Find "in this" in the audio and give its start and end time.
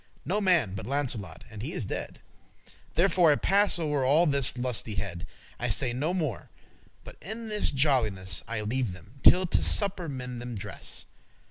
7.21-7.69